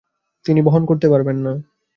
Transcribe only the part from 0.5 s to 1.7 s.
বহন করতে পারবেন না।